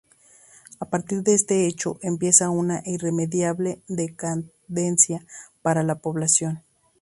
A 0.79 0.85
partir 0.89 1.21
de 1.21 1.35
este 1.35 1.67
hecho 1.67 1.99
empieza 2.01 2.49
una 2.49 2.81
irremediable 2.87 3.83
decadencia 3.87 5.23
para 5.61 5.83
la 5.83 5.93
población. 5.99 6.63